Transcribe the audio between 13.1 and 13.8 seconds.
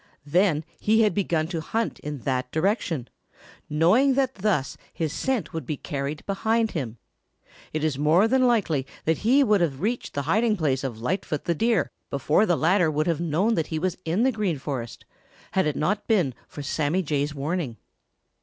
known that he